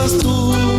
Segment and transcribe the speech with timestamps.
[0.00, 0.69] cosas tú.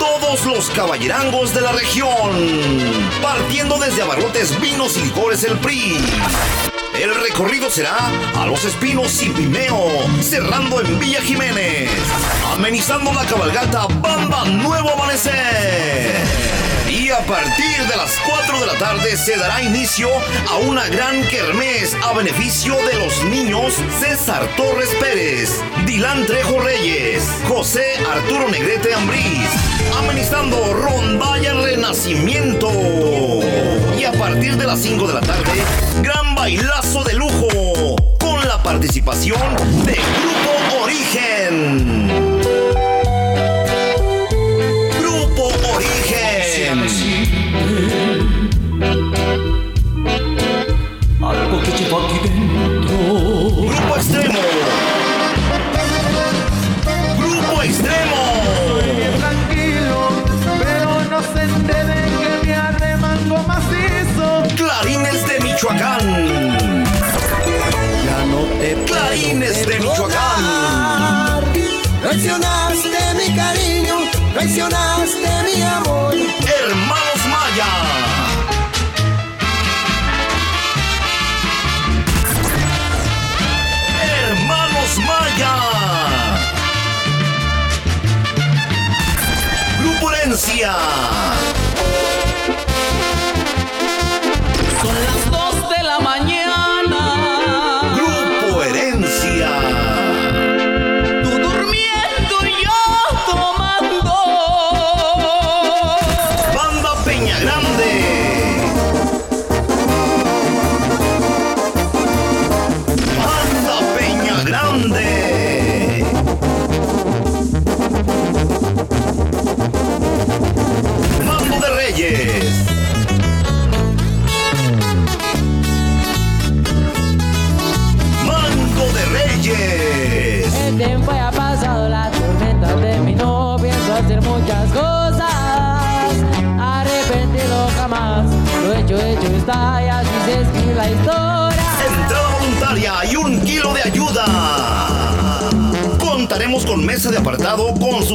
[0.00, 2.32] todos los caballerangos de la región.
[3.22, 5.98] Partiendo desde Abarrotes, Vinos y Licores El PRI.
[6.98, 7.96] El recorrido será
[8.34, 9.88] a Los Espinos y Pimeo,
[10.22, 11.90] cerrando en Villa Jiménez.
[12.52, 16.69] Amenizando la cabalgata Bamba Nuevo Amanecer
[17.12, 20.08] a partir de las 4 de la tarde se dará inicio
[20.48, 27.24] a una gran kermés a beneficio de los niños César Torres Pérez, Dilan Trejo Reyes,
[27.48, 29.48] José Arturo Negrete Ambriz,
[29.98, 32.70] amenizando Rondalla Renacimiento.
[33.98, 35.64] Y a partir de las 5 de la tarde,
[36.02, 39.40] gran bailazo de lujo con la participación
[39.84, 42.29] de Grupo Origen.
[66.02, 66.84] Michoacán.
[68.04, 71.44] Ya no te Clarines de Michoacán.
[72.02, 73.96] Traicionaste mi cariño,
[74.32, 76.14] traicionaste mi amor.
[76.14, 77.70] Hermanos Maya.
[84.02, 85.54] Hermanos Maya.
[89.80, 90.10] Grupo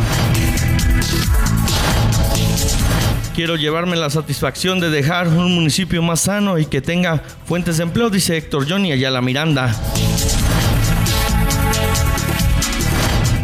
[3.40, 7.84] Quiero llevarme la satisfacción de dejar un municipio más sano y que tenga fuentes de
[7.84, 9.74] empleo, dice Héctor Johnny Ayala Miranda.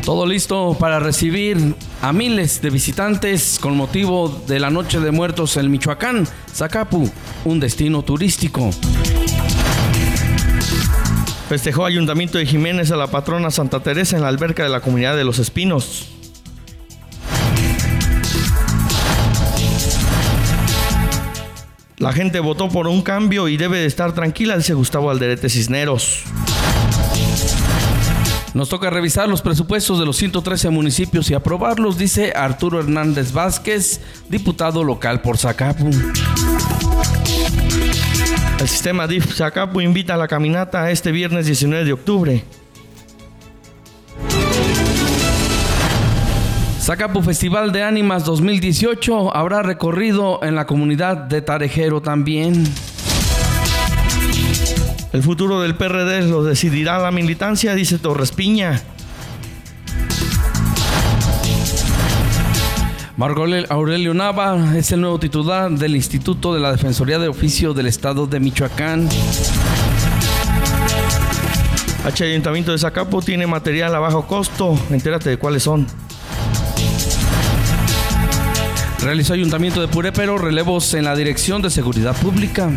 [0.03, 5.55] Todo listo para recibir a miles de visitantes con motivo de la Noche de Muertos
[5.55, 7.09] en Michoacán, Zacapu,
[7.45, 8.71] un destino turístico.
[11.47, 15.15] Festejó Ayuntamiento de Jiménez a la patrona Santa Teresa en la alberca de la comunidad
[15.15, 16.14] de Los Espinos.
[22.05, 26.21] La gente votó por un cambio y debe de estar tranquila, dice Gustavo Alderete Cisneros.
[28.53, 34.01] Nos toca revisar los presupuestos de los 113 municipios y aprobarlos, dice Arturo Hernández Vázquez,
[34.29, 35.89] diputado local por Zacapu.
[38.59, 42.43] El sistema DIF Zacapu invita a la caminata este viernes 19 de octubre.
[46.85, 52.63] Zacapu Festival de Ánimas 2018 habrá recorrido en la comunidad de Tarejero también.
[55.11, 58.83] El futuro del PRD lo decidirá la militancia, dice Torres Piña.
[63.17, 67.87] Marco Aurelio Nava es el nuevo titular del Instituto de la Defensoría de Oficio del
[67.87, 69.09] Estado de Michoacán.
[72.05, 74.79] H Ayuntamiento de Zacapu tiene material a bajo costo.
[74.91, 76.04] Entérate de cuáles son.
[79.05, 82.71] Realizó Ayuntamiento de Purépero relevos en la Dirección de Seguridad Pública.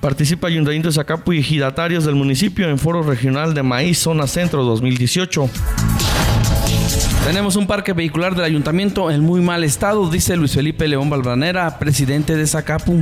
[0.00, 4.64] Participa Ayuntamiento de Zacapu y ejidatarios del municipio en Foro Regional de Maíz Zona Centro
[4.64, 5.50] 2018.
[7.26, 11.78] Tenemos un parque vehicular del ayuntamiento en muy mal estado, dice Luis Felipe León Balvanera,
[11.78, 12.98] presidente de Zacapu.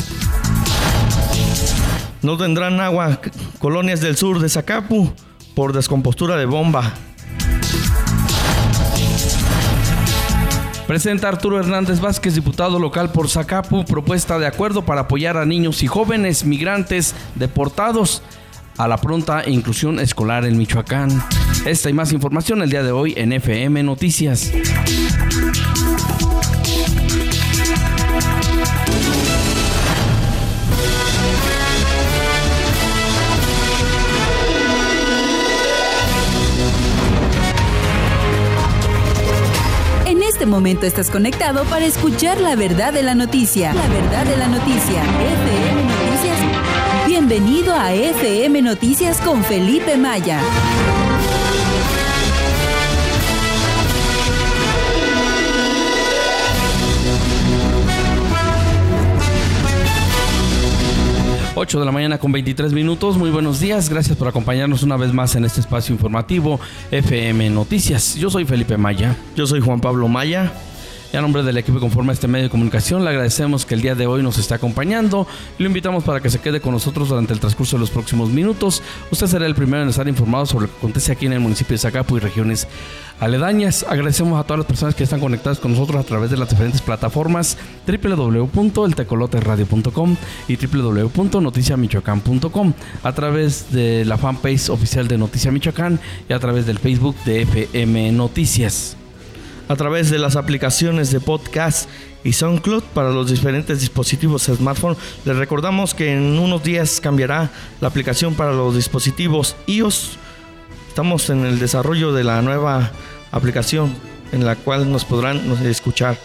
[2.21, 3.21] No tendrán agua
[3.61, 5.13] colonias del sur de Zacapu
[5.55, 6.95] por descompostura de bomba.
[10.89, 15.83] Presenta Arturo Hernández Vázquez, diputado local por Zacapu, propuesta de acuerdo para apoyar a niños
[15.83, 18.23] y jóvenes migrantes deportados
[18.79, 21.23] a la pronta inclusión escolar en Michoacán.
[21.67, 24.51] Esta y más información el día de hoy en FM Noticias.
[40.49, 43.73] Momento estás conectado para escuchar la verdad de la noticia.
[43.75, 45.03] La verdad de la noticia.
[45.03, 46.39] FM Noticias.
[47.07, 50.41] Bienvenido a FM Noticias con Felipe Maya.
[61.61, 63.19] Ocho de la mañana con 23 minutos.
[63.19, 63.89] Muy buenos días.
[63.89, 66.61] Gracias por acompañarnos una vez más en este espacio informativo
[66.93, 68.15] FM Noticias.
[68.15, 69.17] Yo soy Felipe Maya.
[69.35, 70.53] Yo soy Juan Pablo Maya.
[71.13, 73.81] Y a nombre del equipo que conforma este medio de comunicación, le agradecemos que el
[73.81, 75.27] día de hoy nos esté acompañando.
[75.59, 78.83] Lo invitamos para que se quede con nosotros durante el transcurso de los próximos minutos.
[79.11, 81.73] Usted será el primero en estar informado sobre lo que acontece aquí en el municipio
[81.73, 82.69] de Zacapu y regiones
[83.21, 83.87] aledañas.
[83.89, 86.83] Agradecemos a todas las personas que están conectadas con nosotros a través de las diferentes
[86.83, 95.99] plataformas www.eltecoloteradio.com y www.noticiamichoacán.com a través de la fanpage oficial de Noticia Michoacán
[96.29, 98.98] y a través del Facebook de FM Noticias
[99.69, 101.89] a través de las aplicaciones de podcast
[102.25, 104.97] y SoundCloud para los diferentes dispositivos smartphone.
[105.25, 110.19] Les recordamos que en unos días cambiará la aplicación para los dispositivos iOS.
[110.89, 112.91] Estamos en el desarrollo de la nueva
[113.31, 113.95] aplicación
[114.33, 116.19] en la cual nos podrán escuchar.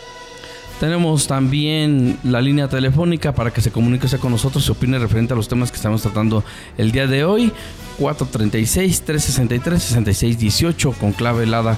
[0.80, 5.36] Tenemos también la línea telefónica para que se comunique con nosotros y opine referente a
[5.36, 6.44] los temas que estamos tratando
[6.78, 7.54] el día de hoy.
[8.00, 11.78] 436-363-6618 con clave helada,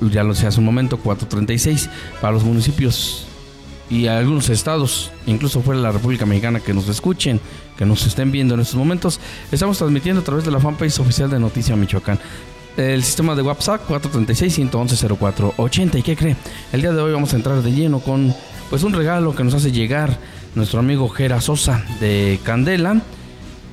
[0.00, 1.90] ya lo sé hace un momento, 436
[2.20, 3.26] para los municipios
[3.90, 7.40] y algunos estados, incluso fuera de la República Mexicana, que nos escuchen,
[7.76, 9.18] que nos estén viendo en estos momentos.
[9.50, 12.18] Estamos transmitiendo a través de la fanpage oficial de Noticia Michoacán.
[12.76, 15.98] El sistema de WhatsApp 436-111-0480.
[15.98, 16.36] ¿Y qué cree?
[16.72, 18.34] El día de hoy vamos a entrar de lleno con
[18.70, 20.18] pues un regalo que nos hace llegar
[20.54, 23.00] nuestro amigo Gera Sosa de Candela,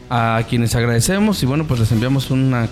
[0.09, 2.69] a quienes agradecemos y bueno, pues les enviamos una,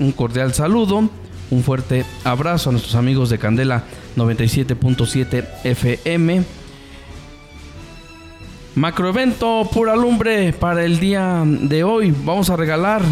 [0.00, 1.08] un cordial saludo,
[1.50, 3.84] un fuerte abrazo a nuestros amigos de Candela
[4.16, 6.44] 97.7 FM.
[8.76, 12.14] Macroevento Pura Lumbre para el día de hoy.
[12.24, 13.02] Vamos a regalar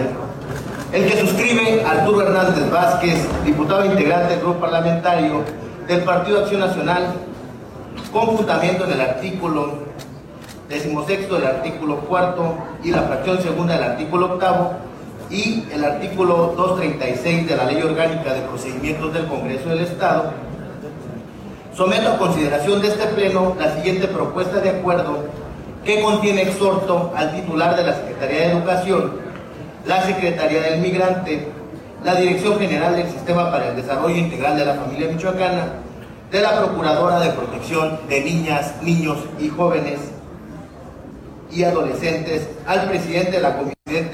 [0.92, 5.44] El que suscribe Arturo Hernández Vázquez, diputado integrante del grupo parlamentario
[5.88, 7.14] del Partido Acción Nacional,
[8.12, 9.90] con fundamento en el artículo
[10.68, 14.74] decimosexto del artículo cuarto y la fracción segunda del artículo octavo
[15.30, 20.32] y el artículo 236 de la Ley Orgánica de Procedimientos del Congreso del Estado,
[21.76, 25.26] someto a consideración de este Pleno la siguiente propuesta de acuerdo
[25.90, 29.12] que contiene exhorto al titular de la Secretaría de Educación,
[29.88, 31.48] la Secretaría del Migrante,
[32.04, 35.66] la Dirección General del Sistema para el Desarrollo Integral de la Familia Michoacana,
[36.30, 40.00] de la Procuradora de Protección de Niñas, Niños y Jóvenes
[41.52, 44.12] y Adolescentes, al presidente de la Comisión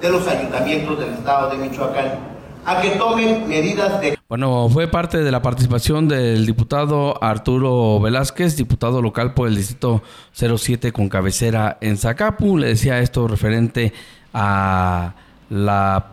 [0.00, 2.20] de los Ayuntamientos del Estado de Michoacán
[2.64, 4.15] a que tomen medidas de...
[4.28, 10.02] Bueno, fue parte de la participación del diputado Arturo Velázquez, diputado local por el distrito
[10.32, 12.58] 07 con cabecera en Zacapu.
[12.58, 13.92] Le decía esto referente
[14.34, 15.14] a
[15.48, 16.06] la,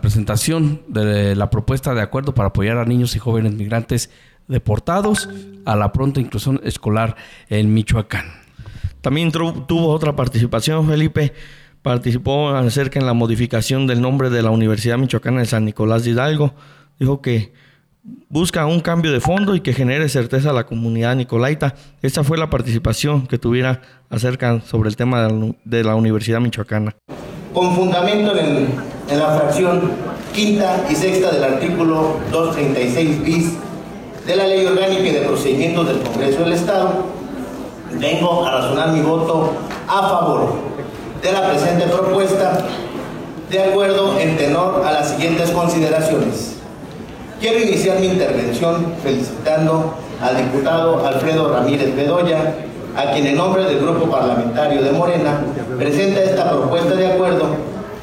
[0.00, 4.08] presentación de la propuesta de acuerdo para apoyar a niños y jóvenes migrantes
[4.48, 5.28] deportados
[5.66, 7.16] a la pronta inclusión escolar
[7.50, 8.32] en Michoacán.
[9.02, 11.34] También tuvo otra participación, Felipe
[11.82, 16.12] participó acerca en la modificación del nombre de la Universidad Michoacana de San Nicolás de
[16.12, 16.54] Hidalgo.
[17.02, 17.52] Dijo que
[18.28, 21.74] busca un cambio de fondo y que genere certeza a la comunidad nicolaita.
[22.00, 25.26] Esta fue la participación que tuviera acerca sobre el tema
[25.64, 26.94] de la, Universidad Michoacana.
[27.52, 28.68] Con fundamento en,
[29.10, 29.90] en la fracción
[30.32, 33.52] quinta y sexta del artículo 236 bis
[34.24, 37.04] de la Ley Orgánica y de Procedimientos del Congreso del Estado,
[37.98, 39.54] vengo a razonar mi voto
[39.88, 40.54] a favor
[41.20, 42.64] de la presente propuesta
[43.50, 46.61] de acuerdo en tenor a las siguientes consideraciones.
[47.42, 52.54] Quiero iniciar mi intervención felicitando al diputado Alfredo Ramírez Bedoya,
[52.96, 55.40] a quien en nombre del Grupo Parlamentario de Morena
[55.76, 57.48] presenta esta propuesta de acuerdo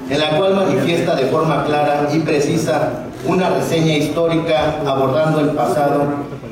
[0.10, 2.89] en la cual manifiesta de forma clara y precisa
[3.25, 6.01] una reseña histórica abordando el pasado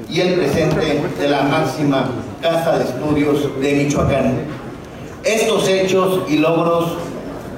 [0.09, 2.05] y el presente de la máxima
[2.41, 4.33] Casa de Estudios de Michoacán.
[5.25, 6.93] Estos hechos y logros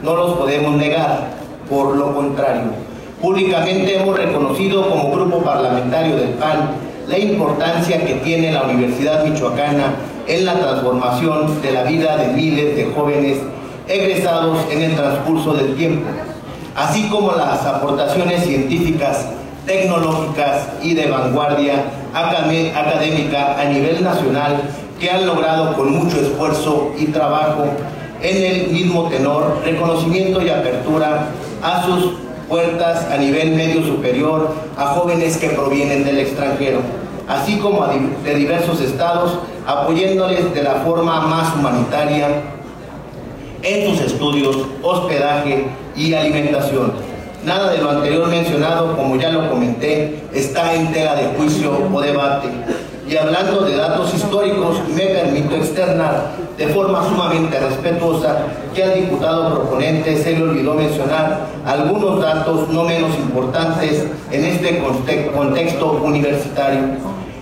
[0.01, 1.29] no los podemos negar,
[1.69, 2.88] por lo contrario,
[3.21, 6.69] Públicamente hemos reconocido como grupo parlamentario del PAN
[7.05, 9.95] la importancia que tiene la Universidad Michoacana
[10.25, 13.39] en la transformación de la vida de miles de jóvenes
[13.89, 16.05] egresados en el transcurso del tiempo,
[16.77, 19.25] así como las aportaciones científicas,
[19.65, 21.83] tecnológicas y de vanguardia
[22.13, 24.61] académica a nivel nacional
[24.97, 27.65] que han logrado con mucho esfuerzo y trabajo
[28.21, 31.27] en el mismo tenor reconocimiento y apertura
[31.61, 36.79] a sus puertas a nivel medio superior a jóvenes que provienen del extranjero,
[37.27, 42.27] así como de diversos estados, apoyándoles de la forma más humanitaria
[43.61, 46.91] en sus estudios, hospedaje y alimentación.
[47.45, 52.01] Nada de lo anterior mencionado, como ya lo comenté, está en tela de juicio o
[52.01, 52.49] debate.
[53.07, 59.55] Y hablando de datos históricos, me permito externar de forma sumamente respetuosa que al diputado
[59.55, 64.83] proponente se le olvidó mencionar algunos datos no menos importantes en este
[65.33, 66.81] contexto universitario.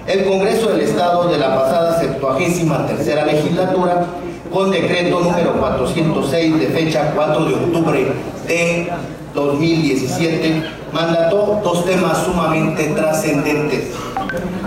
[0.06, 4.06] El Congreso del Estado de la pasada 73 legislatura,
[4.54, 8.08] con decreto número 406 de fecha 4 de octubre
[8.48, 8.88] de
[9.34, 10.64] 2017,
[10.94, 13.92] mandató dos temas sumamente trascendentes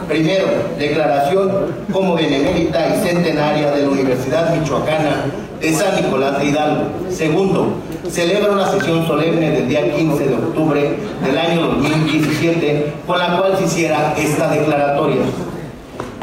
[0.09, 0.47] Primero,
[0.79, 1.51] declaración
[1.93, 5.25] como benemérita y centenaria de la Universidad Michoacana
[5.61, 6.85] de San Nicolás de Hidalgo.
[7.11, 7.75] Segundo,
[8.11, 13.57] celebra una sesión solemne del día 15 de octubre del año 2017 con la cual
[13.59, 15.23] se hiciera esta declaratoria.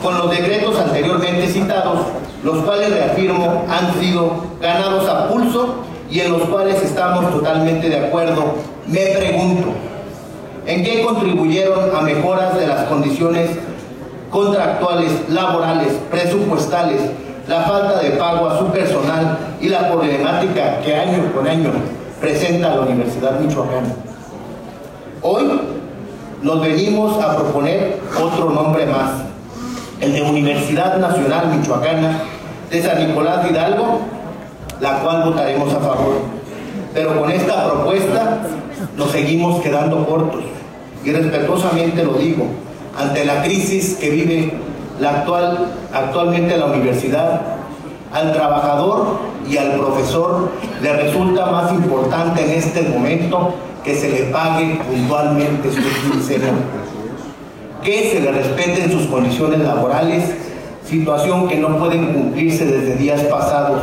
[0.01, 1.99] Con los decretos anteriormente citados,
[2.43, 8.07] los cuales reafirmo han sido ganados a pulso y en los cuales estamos totalmente de
[8.07, 8.55] acuerdo,
[8.87, 9.69] me pregunto,
[10.67, 13.51] ¿En qué contribuyeron a mejoras de las condiciones
[14.29, 16.99] contractuales, laborales, presupuestales,
[17.47, 21.71] la falta de pago a su personal y la problemática que año con año
[22.19, 23.95] presenta la Universidad Michoacana?
[25.21, 25.61] Hoy
[26.41, 29.11] nos venimos a proponer otro nombre más,
[30.01, 32.23] el de Universidad Nacional Michoacana
[32.69, 34.01] de San Nicolás Hidalgo,
[34.81, 36.15] la cual votaremos a favor.
[36.93, 38.39] Pero con esta propuesta
[38.97, 40.56] nos seguimos quedando cortos
[41.07, 42.47] y respetuosamente lo digo,
[42.99, 44.51] ante la crisis que vive
[44.99, 47.41] la actual, actualmente la universidad,
[48.11, 50.49] al trabajador y al profesor
[50.81, 53.53] le resulta más importante en este momento
[53.85, 56.49] que se le pague puntualmente su quincena,
[57.81, 60.25] que se le respeten sus condiciones laborales,
[60.85, 63.81] situación que no pueden cumplirse desde días pasados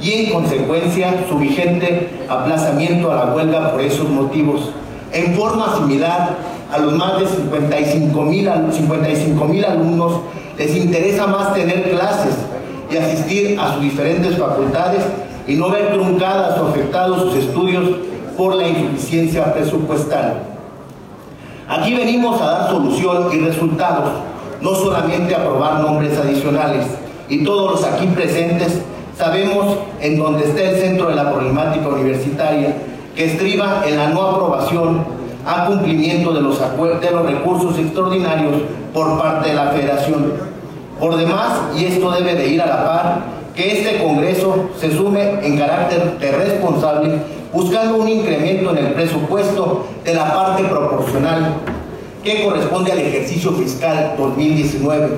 [0.00, 4.72] y en consecuencia su vigente aplazamiento a la huelga por esos motivos.
[5.12, 10.12] En forma similar, a los más de 55 mil 55, alumnos
[10.58, 12.34] les interesa más tener clases
[12.90, 15.04] y asistir a sus diferentes facultades
[15.46, 17.84] y no ver truncadas o afectados sus estudios
[18.36, 20.42] por la insuficiencia presupuestal.
[21.68, 24.10] Aquí venimos a dar solución y resultados,
[24.60, 26.86] no solamente a aprobar nombres adicionales.
[27.28, 28.80] Y todos los aquí presentes
[29.18, 32.76] sabemos en dónde está el centro de la problemática universitaria,
[33.16, 35.04] que estriba en la no aprobación
[35.46, 36.58] a cumplimiento de los,
[37.00, 38.54] de los recursos extraordinarios
[38.92, 40.32] por parte de la Federación.
[40.98, 43.20] Por demás, y esto debe de ir a la par,
[43.54, 47.20] que este Congreso se sume en carácter de responsable
[47.52, 51.54] buscando un incremento en el presupuesto de la parte proporcional
[52.22, 55.08] que corresponde al ejercicio fiscal 2019.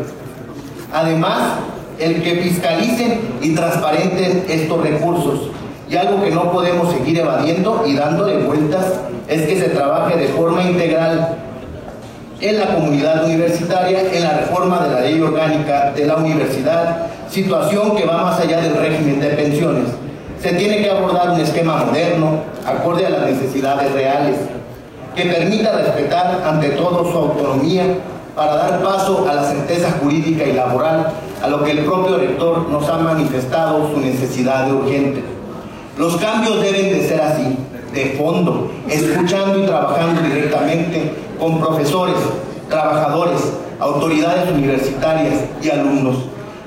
[0.92, 1.54] Además,
[1.98, 5.50] el que fiscalicen y transparenten estos recursos.
[5.90, 8.84] Y algo que no podemos seguir evadiendo y dándole vueltas
[9.26, 11.36] es que se trabaje de forma integral
[12.40, 17.96] en la comunidad universitaria en la reforma de la ley orgánica de la universidad, situación
[17.96, 19.88] que va más allá del régimen de pensiones.
[20.40, 24.36] Se tiene que abordar un esquema moderno, acorde a las necesidades reales,
[25.16, 27.84] que permita respetar ante todo su autonomía
[28.36, 31.08] para dar paso a la certeza jurídica y laboral,
[31.42, 35.37] a lo que el propio rector nos ha manifestado su necesidad urgente.
[35.98, 37.58] Los cambios deben de ser así,
[37.92, 42.14] de fondo, escuchando y trabajando directamente con profesores,
[42.68, 43.40] trabajadores,
[43.80, 46.14] autoridades universitarias y alumnos.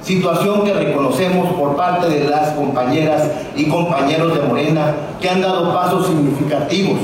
[0.02, 3.24] Situación que reconocemos por parte de las compañeras
[3.56, 6.98] y compañeros de Morena que han dado pasos significativos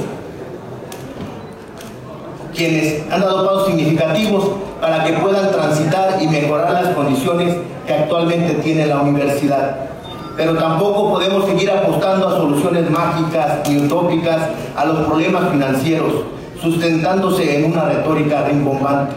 [2.54, 4.50] quienes han dado pasos significativos
[4.82, 9.97] para que puedan transitar y mejorar las condiciones que actualmente tiene la universidad
[10.38, 16.14] pero tampoco podemos seguir apostando a soluciones mágicas y utópicas a los problemas financieros,
[16.62, 19.16] sustentándose en una retórica rimbombante.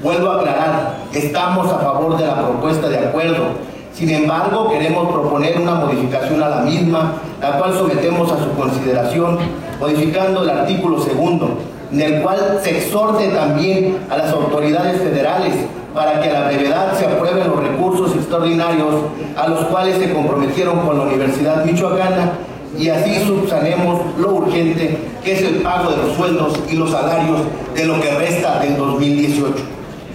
[0.00, 3.70] Vuelvo a aclarar, estamos a favor de la propuesta de acuerdo.
[3.92, 9.38] Sin embargo, queremos proponer una modificación a la misma, la cual sometemos a su consideración,
[9.80, 11.58] modificando el artículo segundo,
[11.92, 15.54] en el cual se exhorte también a las autoridades federales
[15.94, 18.94] para que a la brevedad se aprueben los recursos extraordinarios
[19.36, 22.32] a los cuales se comprometieron con la Universidad Michoacana
[22.78, 27.40] y así subsanemos lo urgente que es el pago de los sueldos y los salarios
[27.74, 29.54] de lo que resta del 2018.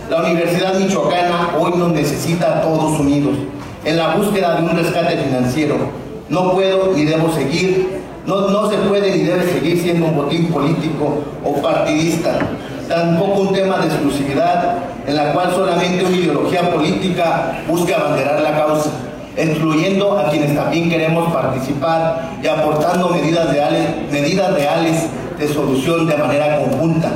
[0.09, 3.35] La Universidad Michoacana hoy nos necesita a todos unidos
[3.83, 5.75] en la búsqueda de un rescate financiero.
[6.29, 10.47] No puedo ni debo seguir, no, no se puede ni debe seguir siendo un botín
[10.47, 12.39] político o partidista,
[12.87, 18.57] tampoco un tema de exclusividad en la cual solamente una ideología política busca abanderar la
[18.57, 18.91] causa
[19.37, 26.17] incluyendo a quienes también queremos participar y aportando medidas reales, medidas reales de solución de
[26.17, 27.09] manera conjunta.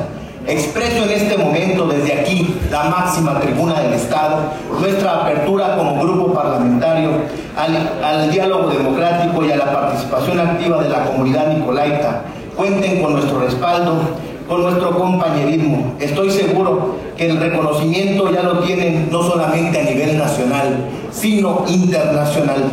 [0.47, 4.37] Expreso en este momento desde aquí, la máxima tribuna del Estado,
[4.79, 7.11] nuestra apertura como grupo parlamentario
[7.55, 12.23] al, al diálogo democrático y a la participación activa de la comunidad nicolaita.
[12.55, 14.01] Cuenten con nuestro respaldo
[14.49, 15.93] con nuestro compañerismo.
[15.99, 22.63] Estoy seguro que el reconocimiento ya lo tienen no solamente a nivel nacional, sino internacional.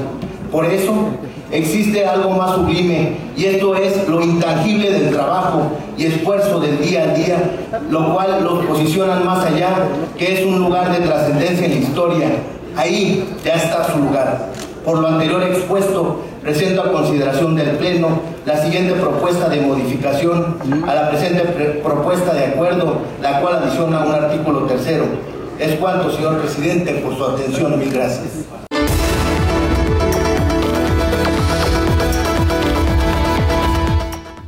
[0.50, 0.94] Por eso
[1.52, 5.64] existe algo más sublime y esto es lo intangible del trabajo
[5.98, 7.50] y esfuerzo del día a día,
[7.90, 9.76] lo cual los posicionan más allá,
[10.16, 12.28] que es un lugar de trascendencia en la historia.
[12.74, 14.48] Ahí ya está su lugar.
[14.82, 20.56] Por lo anterior expuesto, presento a consideración del Pleno la siguiente propuesta de modificación
[20.86, 21.42] a la presente
[21.82, 25.06] propuesta de acuerdo, la cual adiciona un artículo tercero.
[25.58, 27.76] Es cuanto, señor presidente, por su atención.
[27.76, 28.46] Mil gracias.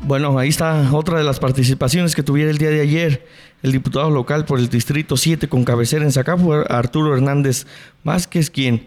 [0.02, 3.26] Bueno, ahí está otra de las participaciones que tuviera el día de ayer
[3.64, 7.66] el diputado local por el Distrito 7 con cabecera en Zacapu, Arturo Hernández
[8.04, 8.86] Vázquez, quien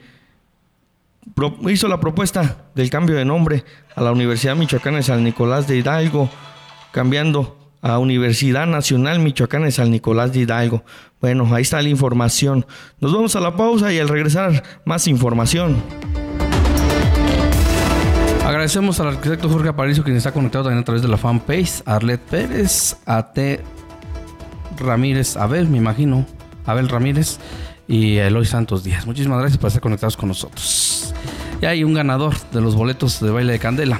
[1.70, 3.64] hizo la propuesta del cambio de nombre
[3.96, 6.30] a la Universidad Michoacana de San Nicolás de Hidalgo,
[6.92, 10.84] cambiando a Universidad Nacional Michoacana de San Nicolás de Hidalgo.
[11.20, 12.66] Bueno, ahí está la información.
[13.00, 15.82] Nos vamos a la pausa y al regresar más información.
[18.46, 22.20] Agradecemos al arquitecto Jorge Aparicio quien está conectado también a través de la fanpage, Arlet
[22.20, 23.62] Pérez, A.T.
[24.78, 26.26] Ramírez, Abel, me imagino,
[26.66, 27.40] Abel Ramírez
[27.92, 29.06] y Eloy Santos Díaz.
[29.06, 31.14] Muchísimas gracias por estar conectados con nosotros.
[31.62, 34.00] Ya hay un ganador de los boletos de baile de candela.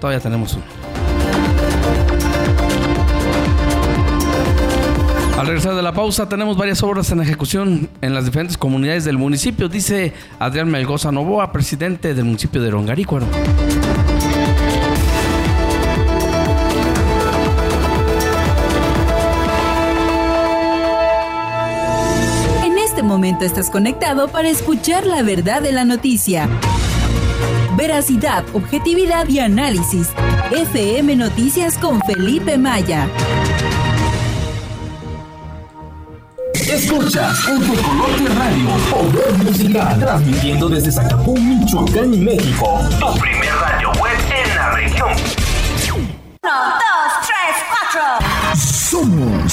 [0.00, 0.62] Todavía tenemos uno.
[5.36, 9.18] Al regresar de la pausa, tenemos varias obras en ejecución en las diferentes comunidades del
[9.18, 13.26] municipio, dice Adrián Melgoza Novoa, presidente del municipio de Rongarícuaro.
[23.14, 26.48] Momento estás conectado para escuchar la verdad de la noticia.
[27.76, 30.08] Veracidad, objetividad y análisis.
[30.50, 33.08] FM Noticias con Felipe Maya.
[36.54, 42.80] Escuchas en Tecolote Radio, Poder Musical, transmitiendo desde Zacapón, Michoacán, México.
[42.98, 45.10] Tu primer radio web en la región.
[45.94, 46.50] Uno,
[46.82, 48.26] dos, tres, cuatro.
[48.56, 49.43] Somos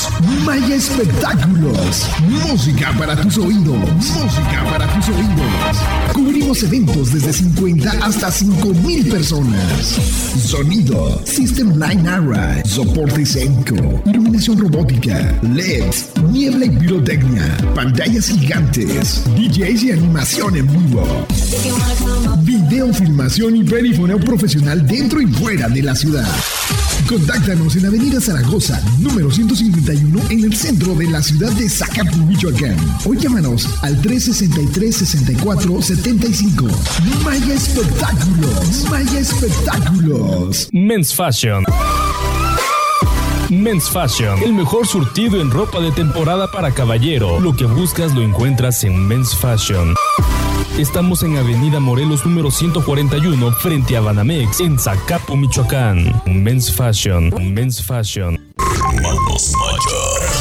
[0.45, 2.07] Maya Espectáculos.
[2.27, 3.77] Música para tus oídos.
[3.95, 5.77] Música para tus oídos.
[6.13, 9.99] Cubrimos eventos desde 50 hasta 5000 personas.
[10.43, 19.83] Sonido, System Line Array, soporte escénico, iluminación robótica, LEDs, niebla y pirotecnia, pantallas gigantes, DJs
[19.83, 21.27] y animación en vivo.
[22.43, 26.27] Video, filmación y perifoneo profesional dentro y fuera de la ciudad.
[27.07, 29.29] Contáctanos en Avenida Zaragoza, número
[29.95, 32.75] 151, en el centro de la ciudad de Zacapu, Michoacán.
[33.06, 36.69] O llámanos al 363-6475.
[37.23, 38.86] Maya Espectáculos.
[38.89, 40.69] Maya Espectáculos.
[40.71, 41.63] Men's Fashion.
[43.49, 47.41] Men's Fashion, el mejor surtido en ropa de temporada para caballero.
[47.41, 49.93] Lo que buscas lo encuentras en Men's Fashion.
[50.77, 56.21] Estamos en Avenida Morelos número 141 frente a Banamex en Zacapu, Michoacán.
[56.25, 58.39] Men's Fashion, Men's Fashion.
[59.01, 59.53] Manos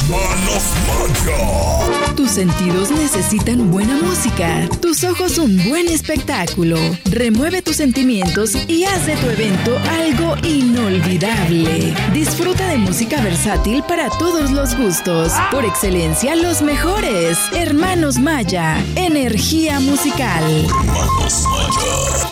[0.09, 6.77] Manos Tus sentidos necesitan buena música, tus ojos un buen espectáculo.
[7.07, 11.95] Remueve tus sentimientos y haz de tu evento algo inolvidable.
[12.13, 15.33] Disfruta de música versátil para todos los gustos.
[15.51, 17.39] Por excelencia, los mejores.
[17.53, 20.45] Hermanos Maya, energía musical.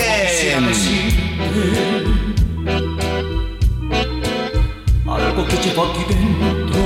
[5.48, 6.82] Que llevo aquí dentro.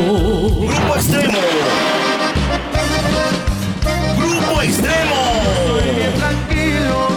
[0.66, 1.38] Grupo Extremo.
[4.18, 5.20] Grupo Extremo.
[6.18, 7.08] tranquilo,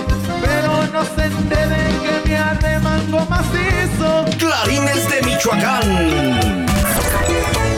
[0.41, 4.25] pero no se enteren que me arde mango macizo.
[4.37, 6.67] Clarines de Michoacán.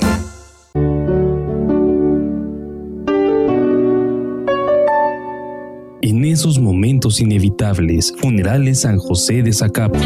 [6.01, 9.97] En esos momentos inevitables, Funerales San José de Zacapu.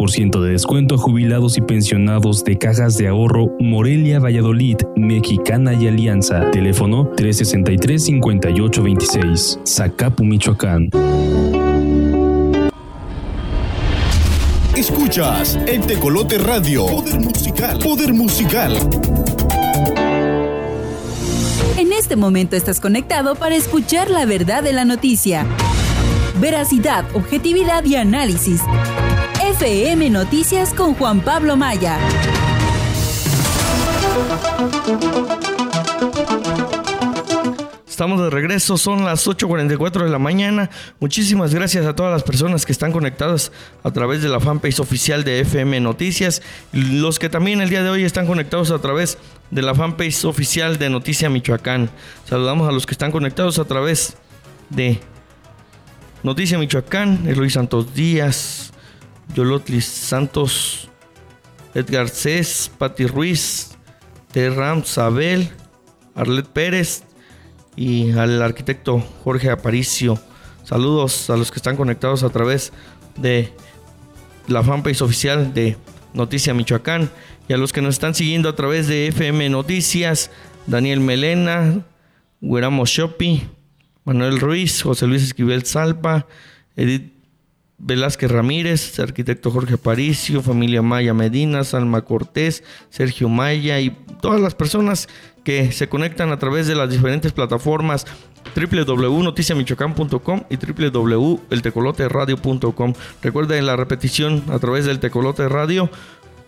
[0.00, 5.88] 10% de descuento a jubilados y pensionados de cajas de ahorro Morelia Valladolid, Mexicana y
[5.88, 6.50] Alianza.
[6.52, 9.60] Teléfono 363-5826.
[9.66, 10.88] Zacapu, Michoacán.
[14.74, 16.86] Escuchas el Tecolote Radio.
[16.86, 17.78] Poder musical.
[17.78, 18.72] Poder musical.
[21.76, 25.46] En este momento estás conectado para escuchar la verdad de la noticia.
[26.40, 28.62] Veracidad, objetividad y análisis.
[29.62, 31.98] FM Noticias con Juan Pablo Maya.
[37.86, 40.70] Estamos de regreso, son las 8.44 de la mañana.
[40.98, 45.24] Muchísimas gracias a todas las personas que están conectadas a través de la fanpage oficial
[45.24, 46.40] de FM Noticias.
[46.72, 49.18] Los que también el día de hoy están conectados a través
[49.50, 51.90] de la fanpage oficial de Noticia Michoacán.
[52.24, 54.16] Saludamos a los que están conectados a través
[54.70, 55.00] de
[56.22, 58.72] Noticia Michoacán, Eloy Santos Díaz,
[59.34, 60.88] Yolotlis Santos,
[61.74, 63.70] Edgar Cés, Patti Ruiz,
[64.32, 65.48] Terram Sabel,
[66.14, 67.04] Arlet Pérez
[67.76, 70.18] y al arquitecto Jorge Aparicio.
[70.64, 72.72] Saludos a los que están conectados a través
[73.16, 73.52] de
[74.46, 75.76] la fanpage oficial de
[76.12, 77.10] Noticia Michoacán
[77.48, 80.30] y a los que nos están siguiendo a través de FM Noticias,
[80.66, 81.84] Daniel Melena,
[82.40, 83.48] Gueramo Shopi,
[84.04, 86.26] Manuel Ruiz, José Luis Esquivel Salpa,
[86.76, 87.19] Edith
[87.82, 93.90] Velázquez Ramírez, arquitecto Jorge Aparicio, familia Maya Medina, Salma Cortés, Sergio Maya y
[94.20, 95.08] todas las personas
[95.44, 98.06] que se conectan a través de las diferentes plataformas
[98.54, 102.92] www.noticiamichoacán.com y www.eltecoloteradio.com.
[103.22, 105.90] Recuerden la repetición a través del Tecolote Radio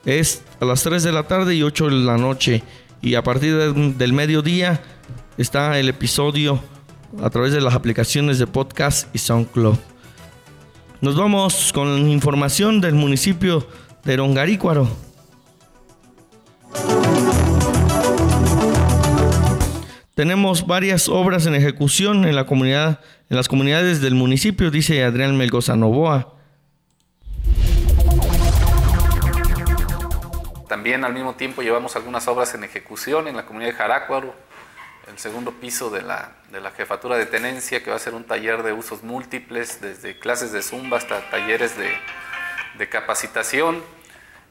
[0.04, 2.62] es a las 3 de la tarde y 8 de la noche.
[3.00, 4.82] Y a partir del mediodía
[5.38, 6.60] está el episodio
[7.22, 9.91] a través de las aplicaciones de podcast y SoundCloud.
[11.02, 13.66] Nos vamos con información del municipio
[14.04, 14.88] de Rongarícuaro.
[20.14, 25.36] Tenemos varias obras en ejecución en la comunidad, en las comunidades del municipio, dice Adrián
[25.36, 26.36] Melgoza Novoa.
[30.68, 34.36] También al mismo tiempo llevamos algunas obras en ejecución en la comunidad de Jarácuaro,
[35.08, 38.24] el segundo piso de la, de la jefatura de tenencia, que va a ser un
[38.24, 41.90] taller de usos múltiples, desde clases de zumba hasta talleres de,
[42.78, 43.82] de capacitación.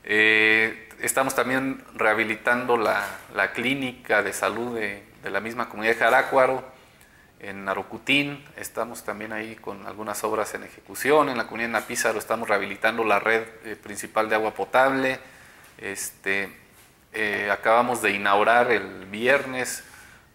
[0.04, 6.00] Eh, estamos también rehabilitando la, la clínica de salud de, de, la misma comunidad de
[6.00, 6.64] Jarácuaro,
[7.40, 12.20] en Arocutín, estamos también ahí con algunas obras en ejecución, en la comunidad de Napízaro
[12.20, 15.20] estamos rehabilitando la red eh, principal de agua potable,
[15.80, 16.50] este,
[17.14, 19.84] eh, acabamos de inaugurar el viernes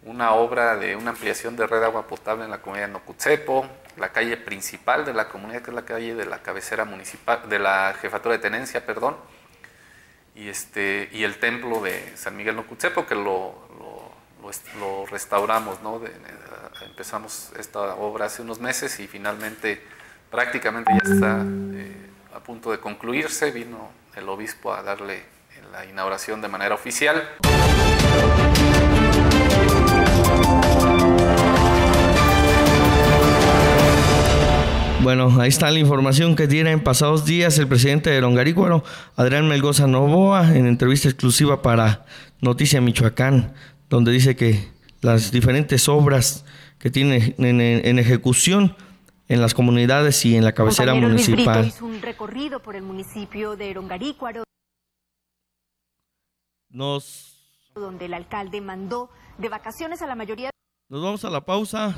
[0.07, 3.67] una obra de una ampliación de red de agua potable en la comunidad de Nocutzepo,
[3.97, 7.59] la calle principal de la comunidad, que es la calle de la cabecera municipal, de
[7.59, 9.17] la jefatura de tenencia, perdón,
[10.33, 13.67] y, este, y el templo de San Miguel Nocutzepo, que lo,
[14.79, 15.99] lo, restauramos, ¿no?
[16.85, 19.81] Empezamos esta obra hace unos meses y finalmente
[20.31, 21.43] prácticamente ya está
[21.73, 25.23] eh, a punto de concluirse, vino el obispo a darle
[25.73, 27.27] la inauguración de manera oficial.
[35.07, 38.83] Bueno, ahí está la información que tiene en pasados días el presidente de Longarícuaro,
[39.15, 42.05] Adrián Melgoza Novoa, en entrevista exclusiva para
[42.41, 43.53] Noticia Michoacán,
[43.89, 46.43] donde dice que las diferentes obras
[46.77, 48.75] que tiene en, en ejecución
[49.29, 51.61] en las comunidades y en la cabecera Compañero municipal.
[51.61, 54.43] Luis hizo un recorrido por el municipio de Rongarícuaro,
[56.69, 60.49] Nos, donde el alcalde mandó de vacaciones a la mayoría
[60.89, 61.95] nos vamos a la pausa,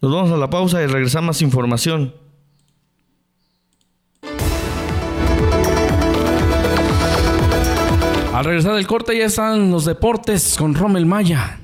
[0.00, 2.24] nos vamos a la pausa y regresamos más información.
[8.36, 11.58] Al regresar del corte ya están los deportes con Rommel Maya.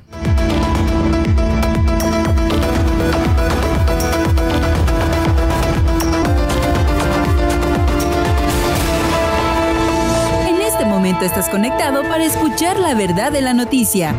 [10.49, 14.15] En este momento estás conectado para escuchar la verdad de la noticia.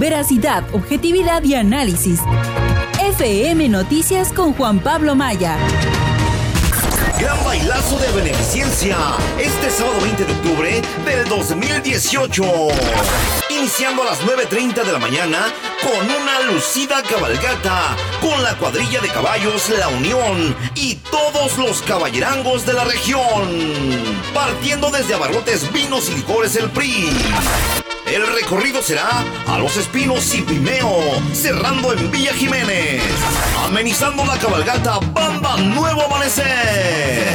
[0.00, 2.22] Veracidad, objetividad y análisis.
[3.00, 5.56] FM Noticias con Juan Pablo Maya.
[7.18, 8.96] Gran bailazo de beneficencia
[9.38, 12.42] este sábado 20 de octubre del 2018.
[13.50, 15.52] Iniciando a las 9.30 de la mañana
[15.82, 22.66] con una lucida cabalgata con la cuadrilla de caballos La Unión y todos los caballerangos
[22.66, 23.48] de la región.
[24.34, 27.10] Partiendo desde Abarrotes Vinos y Licores El PRI.
[28.12, 31.00] El recorrido será a Los Espinos y Pimeo,
[31.32, 33.02] cerrando en Villa Jiménez.
[33.64, 37.26] Amenizando la cabalgata Bamba Nuevo Amanecer.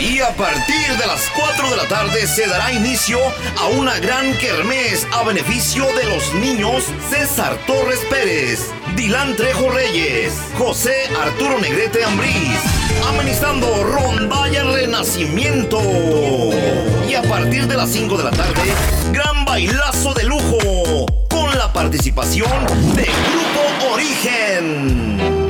[0.00, 3.18] Y a partir de las 4 de la tarde se dará inicio
[3.58, 10.32] a una gran kermés a beneficio de los niños César Torres Pérez, Dilán Trejo Reyes,
[10.56, 12.60] José Arturo Negrete Ambriz,
[13.10, 15.80] amenizando Rondalla Renacimiento.
[17.06, 18.72] Y a partir de las 5 de la tarde,
[19.12, 22.50] gran bailazo de lujo con la participación
[22.96, 25.49] de Grupo Origen.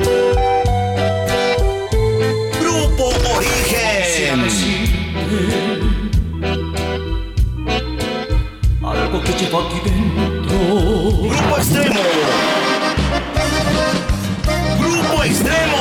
[9.41, 10.57] Llevo aquí dentro.
[11.29, 12.01] Grupo Extremo.
[14.79, 15.77] Grupo Extremo.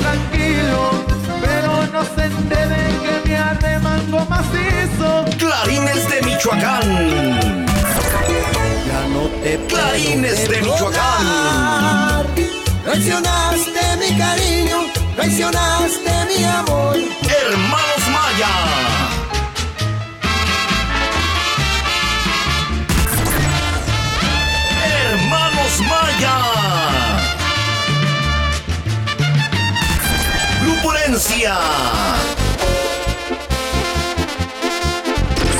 [0.00, 1.04] tranquilo,
[1.40, 5.24] pero no se enteren que me arremango macizo.
[5.38, 7.66] Clarines de Michoacán.
[8.86, 12.26] Ya no te Clarines de Michoacán.
[12.84, 14.78] Traicionaste mi cariño,
[15.16, 16.96] traicionaste mi amor.
[17.28, 19.21] Hermanos Maya.
[25.72, 25.88] Los
[30.60, 31.58] Grupo Herencia.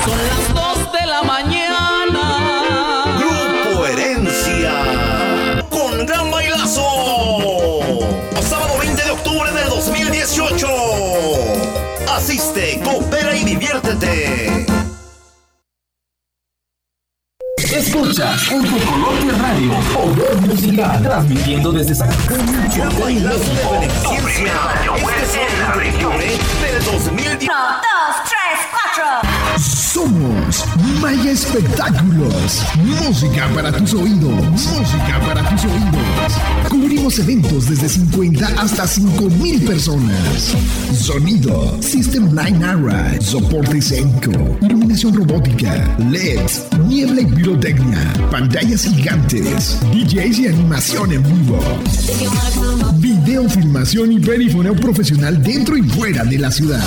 [0.05, 3.17] Son las dos de la mañana.
[3.17, 5.63] Grupo Herencia.
[5.69, 7.79] Con gran bailazo.
[8.47, 10.67] Sábado 20 de octubre de 2018.
[12.15, 14.62] Asiste, coopera y diviértete.
[17.93, 23.71] Escucha en Tecolote Radio, Poder Musical, transmitiendo desde y México.
[23.71, 24.51] beneficencia.
[24.95, 26.25] Este sábado 20 de octubre
[26.71, 27.51] del 2018.
[27.53, 29.05] Uno, dos, tres, cuatro.
[29.59, 30.32] Somos
[31.03, 32.63] Maya Espectáculos.
[32.85, 34.31] Música para tus oídos.
[34.31, 36.33] Música para tus oídos.
[36.69, 40.55] Cubrimos eventos desde 50 hasta 5000 personas.
[40.93, 44.31] Sonido, System 9 Array, soporte escénico,
[44.61, 51.59] iluminación robótica, LEDs, niebla y pirotecnia, pantallas gigantes, DJs y animación en vivo.
[52.95, 56.81] Video, filmación y perifoneo profesional dentro y fuera de la ciudad.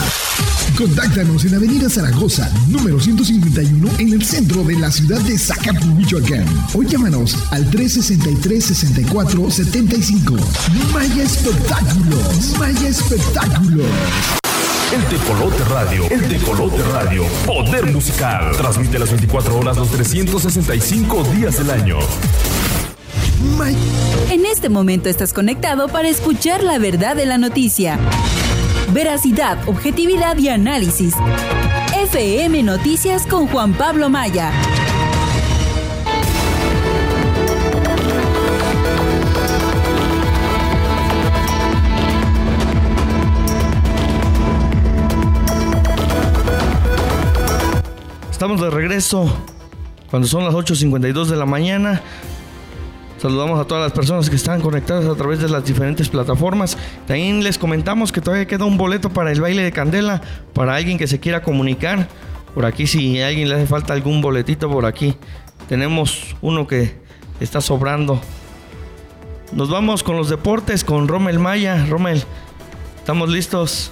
[0.76, 6.44] Contáctanos en Avenida Zaragoza, número 151, en el centro de la ciudad de Zacatú, Michoacán.
[6.74, 10.36] O llámanos al 363-64-75.
[10.92, 12.58] Maya Espectáculos.
[12.58, 13.86] Maya Espectáculos.
[14.94, 18.56] El Tecolote Radio, el Tecolote Radio, Poder Musical.
[18.56, 21.98] Transmite las 24 horas, los 365 días del año.
[24.30, 27.98] En este momento estás conectado para escuchar la verdad de la noticia.
[28.92, 31.14] Veracidad, objetividad y análisis.
[31.94, 34.52] FM Noticias con Juan Pablo Maya.
[48.30, 49.34] Estamos de regreso
[50.10, 52.02] cuando son las 8.52 de la mañana.
[53.26, 56.78] Saludamos a todas las personas que están conectadas a través de las diferentes plataformas.
[57.08, 60.22] También les comentamos que todavía queda un boleto para el baile de candela
[60.54, 62.06] para alguien que se quiera comunicar.
[62.54, 65.16] Por aquí, si a alguien le hace falta algún boletito por aquí,
[65.68, 67.00] tenemos uno que
[67.40, 68.20] está sobrando.
[69.50, 71.84] Nos vamos con los deportes con Rommel Maya.
[71.86, 72.22] Rommel,
[72.98, 73.90] ¿estamos listos?